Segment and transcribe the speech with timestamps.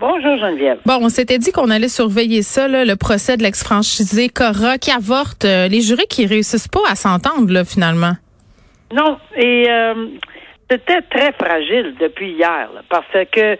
[0.00, 0.78] Bonjour, Geneviève.
[0.86, 4.90] Bon, on s'était dit qu'on allait surveiller ça, là, le procès de l'ex-franchisé Cora qui
[4.90, 5.44] avorte.
[5.44, 8.14] euh, les jurés qui réussissent pas à s'entendre, là, finalement.
[8.92, 10.06] Non, et euh,
[10.70, 13.58] c'était très fragile depuis hier, là, parce que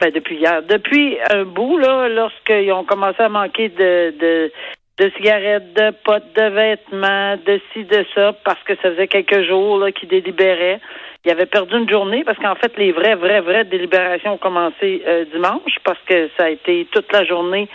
[0.00, 4.52] ben, depuis hier, depuis un bout, là, lorsqu'ils ont commencé à manquer de, de
[5.00, 9.42] de cigarettes, de potes, de vêtements, de ci, de ça, parce que ça faisait quelques
[9.48, 10.78] jours qu'ils délibéraient.
[11.24, 15.02] Ils avaient perdu une journée parce qu'en fait, les vraies, vraies, vraies délibérations ont commencé
[15.06, 17.66] euh, dimanche parce que ça a été toute la journée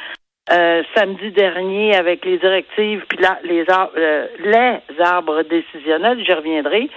[0.52, 6.34] euh, samedi dernier avec les directives puis là, les, ar- euh, les arbres décisionnels, j'y
[6.34, 6.90] reviendrai.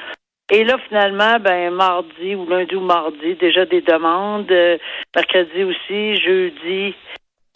[0.51, 4.51] Et là, finalement, ben mardi ou lundi ou mardi, déjà des demandes.
[5.16, 6.95] mercredi aussi, jeudi.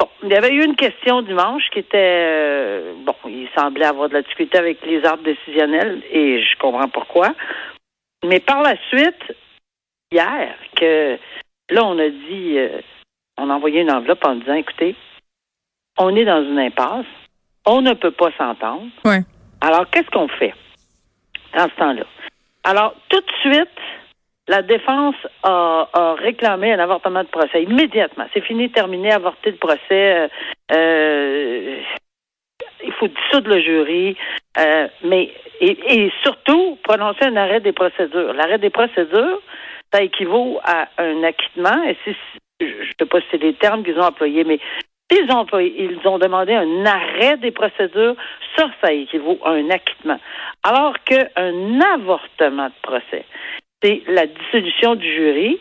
[0.03, 4.09] Bon, il y avait eu une question dimanche qui était euh, bon, il semblait avoir
[4.09, 7.29] de la difficulté avec les arbres décisionnels et je comprends pourquoi.
[8.25, 9.33] Mais par la suite,
[10.11, 11.17] hier, que
[11.71, 12.81] là, on a dit euh,
[13.39, 14.97] on a envoyé une enveloppe en disant écoutez,
[15.97, 17.07] on est dans une impasse,
[17.65, 18.89] on ne peut pas s'entendre.
[19.05, 19.21] Ouais.
[19.61, 20.55] Alors, qu'est-ce qu'on fait
[21.57, 22.07] dans ce temps-là?
[22.65, 23.79] Alors, tout de suite,
[24.49, 28.27] la défense a, réclamé un avortement de procès immédiatement.
[28.35, 29.81] C'est fini, terminé, avorter le procès.
[29.91, 30.29] euh,
[30.73, 31.81] euh,
[32.85, 34.17] il faut dissoudre le jury,
[34.59, 38.33] euh, mais et, surtout prononcer un arrêt des procédures.
[38.33, 39.41] L'arrêt des procédures,
[39.93, 41.85] ça équivaut à un acquittement.
[41.85, 42.17] Et si,
[42.61, 44.59] je ne sais pas si c'est les termes qu'ils ont employés, mais
[45.11, 48.17] s'ils ont ils ont demandé un arrêt des procédures,
[48.57, 50.19] ça, ça équivaut à un acquittement.
[50.65, 53.25] Alors qu'un avortement de procès,
[53.83, 55.59] c'est la dissolution du jury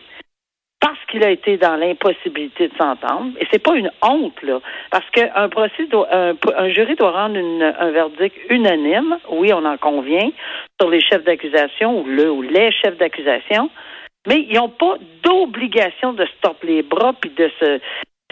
[0.79, 3.33] parce qu'il a été dans l'impossibilité de s'entendre.
[3.39, 4.59] Et c'est pas une honte, là.
[4.89, 9.17] Parce qu'un procès doit, un, jury doit rendre un verdict unanime.
[9.29, 10.31] Oui, on en convient
[10.79, 13.69] sur les chefs d'accusation ou le ou les chefs d'accusation.
[14.27, 17.79] Mais ils n'ont pas d'obligation de se les bras puis de se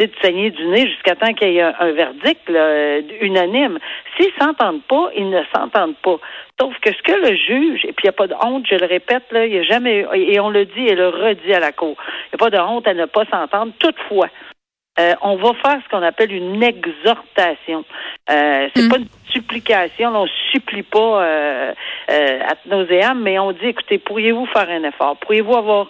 [0.08, 3.80] de saigner du nez jusqu'à temps qu'il y ait un, un verdict là, euh, unanime.
[4.18, 6.18] S'ils s'entendent pas, ils ne s'entendent pas.
[6.60, 8.76] Sauf que ce que le juge, et puis il n'y a pas de honte, je
[8.76, 11.60] le répète, là, il n'y a jamais, et on le dit et le redit à
[11.60, 13.72] la Cour, il n'y a pas de honte à ne pas s'entendre.
[13.80, 14.30] Toutefois,
[15.00, 17.86] euh, on va faire ce qu'on appelle une exhortation.
[18.30, 18.90] Euh, c'est Mm.
[18.90, 21.74] pas une supplication, là, on supplie pas euh,
[22.12, 25.16] euh, ad nauseam, mais on dit, écoutez, pourriez-vous faire un effort?
[25.18, 25.88] Pourriez-vous avoir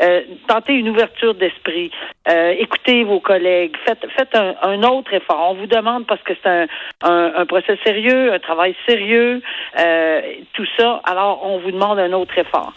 [0.00, 1.90] euh, tenter une ouverture d'esprit?
[2.28, 5.48] Euh, écoutez vos collègues, faites, faites un, un autre effort.
[5.50, 6.66] On vous demande parce que c'est un,
[7.02, 9.42] un, un procès sérieux, un travail sérieux,
[9.78, 10.20] euh,
[10.54, 11.00] tout ça.
[11.04, 12.72] Alors, on vous demande un autre effort.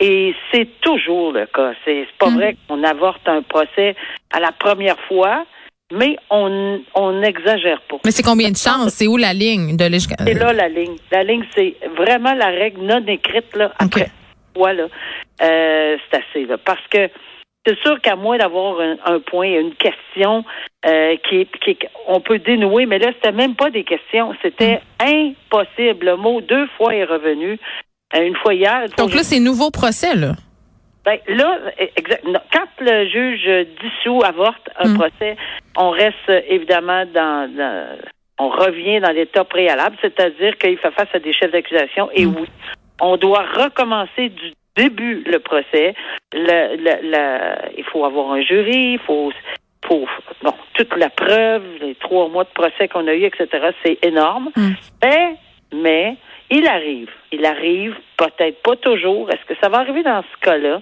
[0.00, 1.72] Et c'est toujours le cas.
[1.84, 2.34] C'est pas Mm.
[2.36, 3.94] vrai qu'on avorte un procès
[4.32, 5.44] à la première fois,
[5.92, 7.96] mais on on n'exagère pas.
[8.04, 8.88] Mais c'est combien de chances?
[8.94, 10.96] C'est où la ligne de l'ég- C'est là la ligne.
[11.12, 13.70] La ligne, c'est vraiment la règle non écrite là.
[13.78, 14.08] Après.
[14.56, 14.86] Fois, là,
[15.42, 17.08] euh, c'est assez là, parce que
[17.66, 20.44] c'est sûr qu'à moins d'avoir un, un point, une question
[20.86, 21.46] euh, qui,
[22.06, 26.06] on peut dénouer, mais là c'était même pas des questions, c'était impossible.
[26.06, 27.58] Le mot deux fois est revenu.
[28.14, 28.84] Euh, une fois hier.
[28.96, 30.32] Donc là, c'est nouveau procès, là.
[31.04, 31.58] Ben, là,
[31.96, 34.94] exact, non, quand le juge dissout, avorte un Mm.
[34.98, 35.36] procès,
[35.76, 37.98] on reste évidemment dans, dans-
[38.38, 42.10] on revient dans l'état préalable, c'est-à-dire qu'il fait face à des chefs d'accusation.
[42.12, 42.46] Et oui,
[43.00, 45.94] on doit recommencer du début le procès.
[46.32, 49.32] Le, le- le- il faut avoir un jury, il faut,
[49.86, 50.06] faut
[50.42, 53.48] bon, toute la preuve, les trois mois de procès qu'on a eu, etc.
[53.84, 54.50] C'est énorme.
[54.56, 54.70] Mm.
[55.02, 55.36] Mais,
[55.72, 56.16] mais,
[56.50, 57.10] il arrive.
[57.32, 59.30] Il arrive, peut-être pas toujours.
[59.30, 60.80] Est-ce que ça va arriver dans ce cas-là?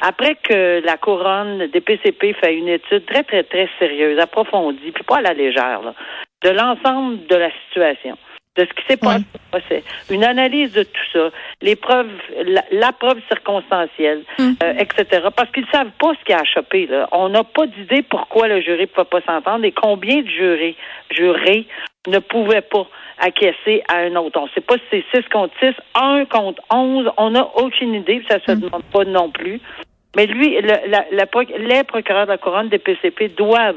[0.00, 5.04] Après que la couronne des PCP fait une étude très, très, très sérieuse, approfondie, puis
[5.04, 5.94] pas à la légère, là,
[6.42, 8.18] de l'ensemble de la situation,
[8.56, 12.08] de ce qui s'est passé au procès, une analyse de tout ça, les preuves,
[12.44, 14.52] la, la preuve circonstancielle, Mm.
[14.62, 15.26] euh, etc.
[15.36, 16.86] Parce qu'ils savent pas ce qui a chopé.
[16.86, 17.08] Là.
[17.12, 20.76] On n'a pas d'idée pourquoi le jury ne peut pas s'entendre et combien de jurés,
[21.10, 21.66] jurés
[22.06, 22.86] ne pouvaient pas
[23.18, 24.38] acquiescer à un autre.
[24.38, 24.82] On ne sait pas si
[25.12, 27.10] c'est 6 contre 6, 1 contre 11.
[27.16, 29.60] On n'a aucune idée, ça se demande pas non plus.
[30.16, 31.26] Mais lui, le- la- la
[31.58, 33.74] les procureurs de la couronne des PCP doivent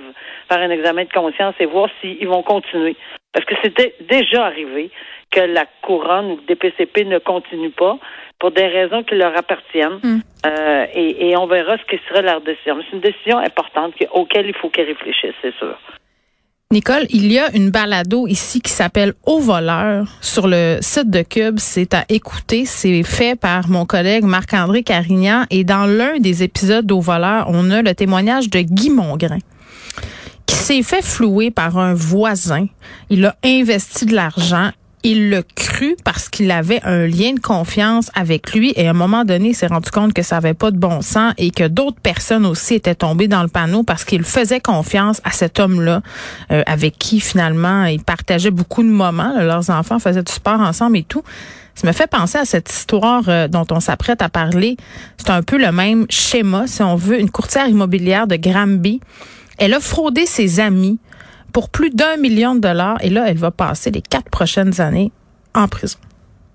[0.48, 2.96] faire un examen de conscience et voir s'ils vont continuer.
[3.38, 4.90] Parce que c'était déjà arrivé
[5.30, 8.00] que la couronne ou le DPCP ne continue pas
[8.40, 10.00] pour des raisons qui leur appartiennent.
[10.02, 10.20] Mm.
[10.48, 12.78] Euh, et, et on verra ce qui sera leur décision.
[12.90, 15.78] C'est une décision importante que- auquel il faut qu'ils réfléchissent, c'est sûr.
[16.72, 21.22] Nicole, il y a une balado ici qui s'appelle Au voleur sur le site de
[21.22, 21.60] Cube.
[21.60, 22.66] C'est à écouter.
[22.66, 25.44] C'est fait par mon collègue Marc-André Carignan.
[25.52, 29.38] Et dans l'un des épisodes Au voleur, on a le témoignage de Guy Mongrain
[30.48, 32.68] qui s'est fait flouer par un voisin.
[33.10, 34.72] Il a investi de l'argent
[35.04, 38.94] il l'a cru parce qu'il avait un lien de confiance avec lui et à un
[38.94, 41.68] moment donné, il s'est rendu compte que ça avait pas de bon sens et que
[41.68, 46.02] d'autres personnes aussi étaient tombées dans le panneau parce qu'il faisait confiance à cet homme-là
[46.52, 49.34] euh, avec qui finalement il partageait beaucoup de moments.
[49.40, 51.24] leurs enfants faisaient du sport ensemble et tout.
[51.76, 54.78] Ça me fait penser à cette histoire euh, dont on s'apprête à parler.
[55.18, 59.00] C'est un peu le même schéma, si on veut, une courtière immobilière de Granby.
[59.58, 61.00] Elle a fraudé ses amis
[61.54, 62.98] pour plus d'un million de dollars.
[63.04, 65.12] Et là, elle va passer les quatre prochaines années
[65.56, 66.00] en prison.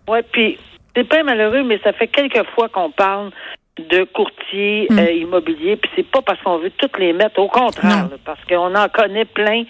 [0.09, 0.59] Oui, puis
[0.95, 3.31] c'est pas malheureux, mais ça fait quelques fois qu'on parle
[3.79, 4.99] de courtiers hmm.
[4.99, 8.75] euh, immobiliers, puis c'est pas parce qu'on veut toutes les mettre, au contraire, parce qu'on
[8.75, 9.65] en connaît plein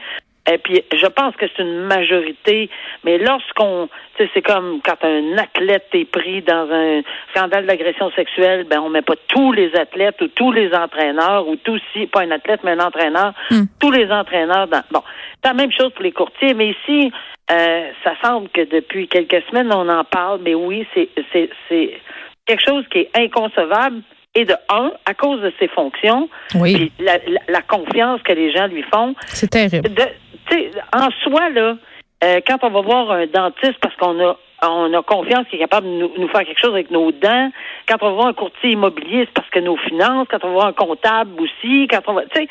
[0.50, 2.68] et puis, je pense que c'est une majorité,
[3.04, 7.02] mais lorsqu'on, tu sais, c'est comme quand un athlète est pris dans un
[7.32, 11.54] scandale d'agression sexuelle, ben on met pas tous les athlètes ou tous les entraîneurs ou
[11.56, 13.62] tous si pas un athlète mais un entraîneur, hmm.
[13.78, 14.82] tous les entraîneurs dans.
[14.90, 15.02] Bon,
[15.42, 17.12] c'est la même chose pour les courtiers, mais ici,
[17.52, 22.00] euh, ça semble que depuis quelques semaines on en parle, mais oui, c'est c'est c'est
[22.46, 24.02] quelque chose qui est inconcevable
[24.34, 26.90] et de un, à cause de ses fonctions, oui.
[26.98, 27.18] la,
[27.48, 29.14] la, confiance que les gens lui font.
[29.26, 29.90] C'est terrible
[30.92, 31.76] en soi, là,
[32.24, 35.62] euh, quand on va voir un dentiste parce qu'on a on a confiance qu'il est
[35.62, 37.50] capable de nous, faire quelque chose avec nos dents.
[37.88, 40.28] Quand on va voir un courtier immobilier, c'est parce que nos finances.
[40.30, 41.88] Quand on va voir un comptable aussi.
[41.88, 42.48] Quand on va, tu sais,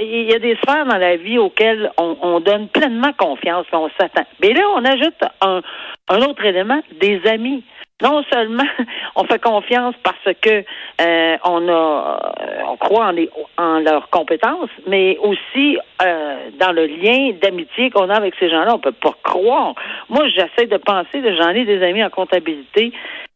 [0.00, 4.24] il y a des sphères dans la vie auxquelles on, donne pleinement confiance, on s'attend.
[4.40, 5.60] Mais là, on ajoute un,
[6.08, 7.62] un autre élément, des amis
[8.02, 8.64] non seulement
[9.16, 10.64] on fait confiance parce que
[11.00, 12.32] euh, on a
[12.66, 18.08] on croit en, les, en leurs compétences, mais aussi euh, dans le lien d'amitié qu'on
[18.10, 19.74] a avec ces gens-là, on peut pas croire.
[20.08, 22.92] Moi, j'essaie de penser, j'en ai des amis en comptabilité,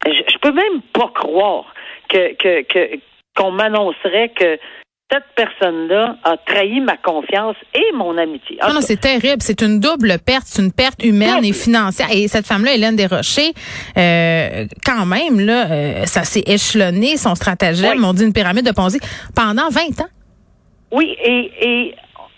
[0.07, 1.73] je, je peux même pas croire
[2.09, 2.99] que que que
[3.37, 4.59] qu'on m'annoncerait que
[5.11, 8.59] cette personne-là a trahi ma confiance et mon amitié.
[8.67, 9.41] Non, non, c'est terrible.
[9.41, 10.45] C'est une double perte.
[10.47, 12.09] C'est une perte humaine et financière.
[12.13, 13.53] Et cette femme-là, Hélène Desrochers,
[13.97, 18.05] euh, quand même, là, euh, ça s'est échelonné, son stratagème.
[18.05, 18.99] On dit une pyramide de Ponzi
[19.37, 20.11] pendant 20 ans.
[20.91, 21.95] Oui, et, et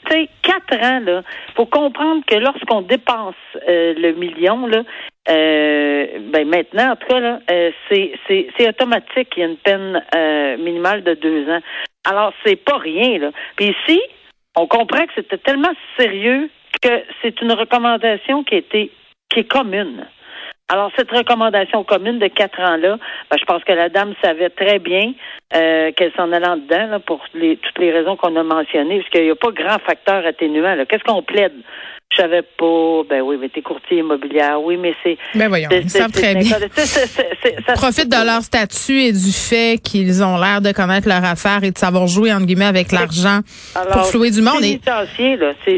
[0.06, 1.22] tu sais, quatre ans, là,
[1.56, 3.34] faut comprendre que lorsqu'on dépense
[3.68, 4.82] euh, le million, là,
[5.28, 9.28] euh, ben maintenant, en tout cas, là, euh, c'est, c'est, c'est automatique.
[9.36, 11.60] Il y a une peine euh, minimale de deux ans.
[12.08, 13.30] Alors, c'est pas rien, là.
[13.56, 14.00] Puis ici,
[14.56, 16.48] on comprend que c'était tellement sérieux
[16.80, 18.90] que c'est une recommandation qui, était,
[19.28, 20.06] qui est commune.
[20.68, 22.98] Alors, cette recommandation commune de quatre ans-là,
[23.30, 25.12] ben, je pense que la dame savait très bien
[25.54, 28.98] euh, qu'elle s'en allait en dedans là, pour les, toutes les raisons qu'on a mentionnées,
[28.98, 30.76] parce qu'il n'y a pas grand facteur atténuant.
[30.88, 31.54] Qu'est-ce qu'on plaide?
[32.12, 33.02] Je savais pas.
[33.10, 34.40] Ben oui, mais t'es courtier immobilier.
[34.64, 35.18] Oui, mais c'est.
[35.34, 36.56] Ben voyons, ils savent très bien.
[37.74, 41.72] Profitent de leur statut et du fait qu'ils ont l'air de connaître leur affaire et
[41.72, 43.40] de savoir jouer entre guillemets avec l'argent
[43.92, 44.62] pour flouer du monde.
[44.62, 44.80] Et...
[44.86, 45.04] Là,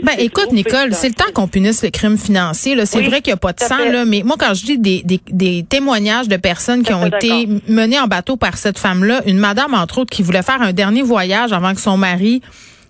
[0.02, 2.74] ben écoute, Nicole, c'est le temps qu'on punisse le crime financier.
[2.74, 4.78] Là, c'est vrai qu'il n'y a pas de sang là, mais moi quand je dis
[4.78, 9.22] des, des, des témoignages de personnes qui ont été menées en bateau par cette femme-là,
[9.26, 12.42] une madame entre autres qui voulait faire un dernier voyage avant que son mari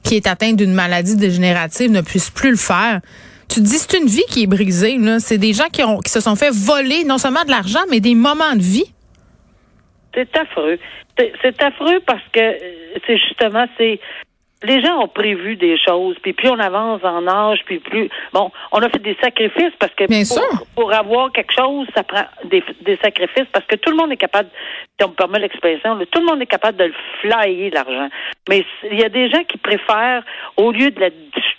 [0.03, 3.01] qui est atteint d'une maladie dégénérative ne puisse plus le faire.
[3.49, 4.99] Tu te dis, c'est une vie qui est brisée.
[4.99, 5.21] Là.
[5.21, 8.15] C'est des gens qui, ont, se sont fait voler non seulement de l'argent, mais des
[8.15, 8.93] moments de vie.
[10.15, 10.79] C'est affreux.
[11.17, 13.99] C'est affreux parce que euh, c'est justement, c'est
[14.63, 18.51] les gens ont prévu des choses, puis plus on avance en âge, puis plus bon,
[18.73, 22.65] on a fait des sacrifices parce que pour, pour, avoir quelque chose, ça prend des,
[22.83, 24.49] des, sacrifices parce que tout le monde est capable,
[24.99, 28.09] si on me permet l'expression, tout le monde est capable de le flyer l'argent.
[28.49, 30.25] Mais il y a des gens qui préfèrent
[30.57, 31.11] au lieu de la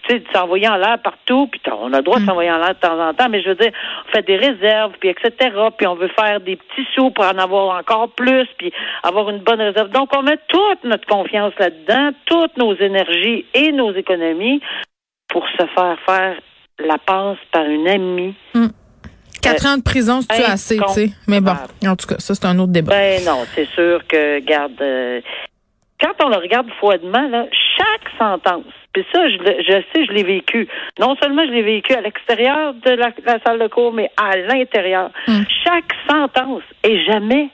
[0.09, 2.25] de s'envoyer en l'air partout, puis on a le droit de mm.
[2.25, 3.71] s'envoyer en l'air de temps en temps, mais je veux dire,
[4.07, 7.37] on fait des réserves, puis etc., puis on veut faire des petits sous pour en
[7.37, 9.89] avoir encore plus, puis avoir une bonne réserve.
[9.89, 12.88] Donc, on met toute notre confiance là-dedans, toutes nos énergies
[13.53, 14.61] et nos économies
[15.27, 16.39] pour se faire faire
[16.79, 18.35] la passe par une amie.
[18.53, 18.67] Mm.
[19.41, 21.09] Quatre ans de prison, c'est assez, tu sais?
[21.27, 21.53] Mais bon,
[21.85, 22.91] en tout cas, ça, c'est un autre débat.
[22.91, 25.21] Ben non, c'est sûr que, garde, euh,
[25.99, 27.45] quand on le regarde froidement, là,
[27.77, 30.67] chaque sentence, puis ça, je, je sais, je l'ai vécu.
[30.99, 33.11] Non seulement je l'ai vécu à l'extérieur de la,
[33.45, 35.11] salle de cours, mais à l'intérieur.
[35.27, 35.41] Mm.
[35.63, 37.49] Chaque sentence est jamais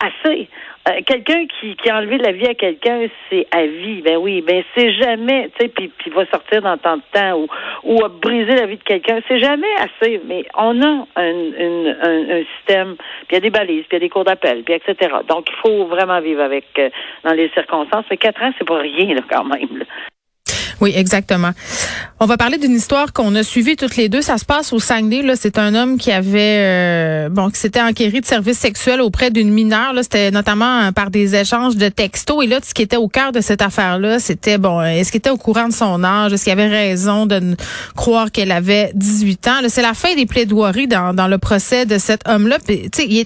[0.00, 0.48] assez.
[0.88, 4.00] Euh, quelqu'un qui, qui a enlevé la vie à quelqu'un, c'est à vie.
[4.00, 7.38] Ben oui, ben c'est jamais, tu sais, puis, puis va sortir dans tant de temps
[7.38, 7.48] ou,
[7.84, 10.20] ou a brisé la vie de quelqu'un, c'est jamais assez.
[10.24, 14.00] Mais on a un, un, un système, puis il y a des balises, puis il
[14.00, 15.16] y a des cours d'appel, puis etc.
[15.28, 16.88] Donc il faut vraiment vivre avec euh,
[17.24, 18.06] dans les circonstances.
[18.10, 19.84] Mais quatre ans, c'est pas rien là, quand même.
[20.80, 21.50] Oui, exactement.
[22.20, 24.22] On va parler d'une histoire qu'on a suivie toutes les deux.
[24.22, 25.22] Ça se passe au Saguenay.
[25.22, 29.30] Là, c'est un homme qui avait, euh, bon, qui s'était enquéré de services sexuels auprès
[29.30, 29.92] d'une mineure.
[29.92, 32.44] Là, c'était notamment euh, par des échanges de textos.
[32.44, 35.30] Et là, ce qui était au cœur de cette affaire-là, c'était bon, est-ce qu'il était
[35.30, 37.56] au courant de son âge, est-ce qu'il avait raison de
[37.94, 39.60] croire qu'elle avait 18 ans?
[39.68, 42.58] C'est la fin des plaidoiries dans, le procès de cet homme-là.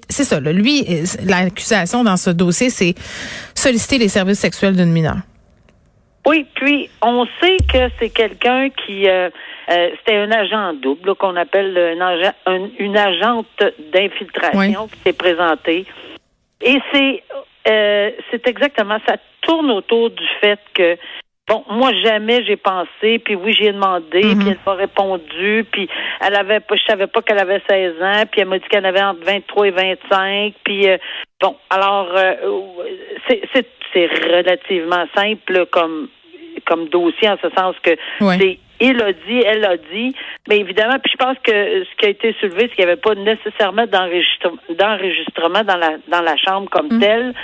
[0.08, 0.40] C'est ça.
[0.40, 2.94] Là, lui, euh, l'accusation dans ce dossier, c'est
[3.54, 5.18] solliciter les services sexuels d'une mineure.
[6.26, 9.28] Oui, puis on sait que c'est quelqu'un qui euh,
[9.70, 12.32] euh, c'était un agent double qu'on appelle un agent,
[12.78, 13.62] une agente
[13.92, 15.84] d'infiltration qui s'est présentée.
[16.62, 17.22] Et c'est
[17.68, 20.96] euh, c'est exactement ça tourne autour du fait que
[21.46, 24.38] Bon, moi jamais j'ai pensé, puis oui, j'ai demandé, mm-hmm.
[24.38, 25.90] puis elle m'a répondu, puis
[26.22, 28.86] elle avait pas, je savais pas qu'elle avait 16 ans, puis elle m'a dit qu'elle
[28.86, 30.86] avait entre 23 et 25, puis
[31.44, 32.08] bon, alors
[33.28, 36.08] c'est c'est relativement simple comme
[36.66, 37.96] comme dossier en ce sens que
[38.38, 40.14] c'est il a dit, elle a dit,
[40.48, 41.52] mais évidemment, puis je pense que
[41.84, 46.22] ce qui a été soulevé, c'est qu'il n'y avait pas nécessairement d'enregistrement dans la dans
[46.22, 47.00] la chambre comme mm.
[47.00, 47.34] telle,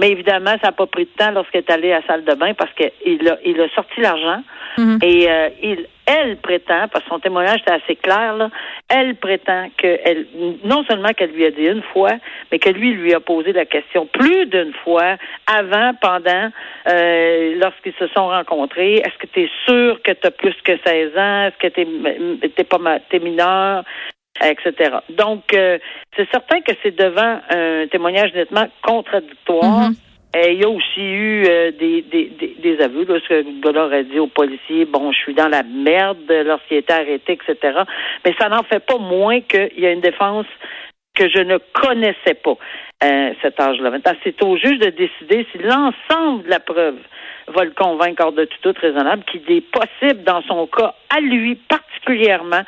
[0.00, 2.34] mais évidemment, ça n'a pas pris de temps lorsqu'elle est allée à la salle de
[2.34, 4.42] bain parce qu'il a il a sorti l'argent
[4.78, 5.04] mm-hmm.
[5.04, 8.50] et euh, il elle prétend, parce que son témoignage était assez clair, là,
[8.88, 10.26] elle prétend que elle,
[10.64, 12.14] non seulement qu'elle lui a dit une fois,
[12.50, 15.16] mais que lui lui a posé la question plus d'une fois,
[15.46, 16.50] avant, pendant,
[16.88, 18.94] euh, lorsqu'ils se sont rencontrés.
[18.94, 21.46] Est-ce que tu es sûr que tu as plus que 16 ans?
[21.46, 23.84] Est-ce que tu n'es pas t'es mineur?
[24.42, 24.98] Etc.
[25.10, 25.78] Donc, euh,
[26.16, 29.90] c'est certain que c'est devant un témoignage nettement contradictoire.
[29.90, 29.96] Mm-hmm.
[30.32, 32.30] Et il y a aussi eu euh, des, des,
[32.62, 36.18] des, aveux, là, ce que aurait dit aux policiers, bon, je suis dans la merde
[36.28, 37.80] lorsqu'il était arrêté, etc.
[38.24, 40.46] Mais ça n'en fait pas moins qu'il y a une défense
[41.16, 42.54] que je ne connaissais pas
[43.02, 43.90] euh, cet âge-là.
[43.90, 46.98] Maintenant, c'est au juge de décider si l'ensemble de la preuve
[47.48, 51.20] va le convaincre hors de tout doute raisonnable qu'il est possible, dans son cas, à
[51.20, 52.62] lui particulièrement,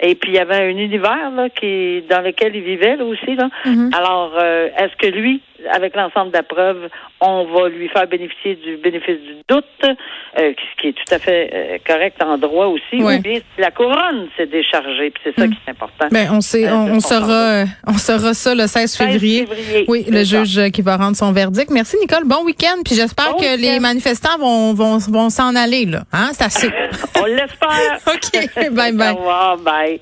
[0.00, 3.34] et puis il y avait un univers là, qui dans lequel il vivait là aussi.
[3.34, 3.48] Là.
[3.64, 3.96] Mm-hmm.
[3.96, 6.88] Alors, euh, est-ce que lui, avec l'ensemble de la preuve,
[7.20, 9.96] on va lui faire bénéficier du bénéfice du doute,
[10.38, 13.60] euh, ce qui est tout à fait euh, correct en droit aussi, ou bien si
[13.60, 15.50] la couronne s'est déchargée, puis c'est ça mm.
[15.50, 16.08] qui est important.
[16.10, 19.46] Ben, on sait, on, saura, on saura ça le 16 février.
[19.88, 21.70] oui, le juge qui va rendre son verdict.
[21.70, 26.02] Merci Nicole, bon week-end, puis j'espère que les manifestants vont vont, vont s'en aller là.
[26.12, 26.68] Hein, c'est assez.
[27.16, 27.98] on l'espère.
[28.06, 29.12] ok, bye bye.
[29.12, 30.00] Au revoir, bye.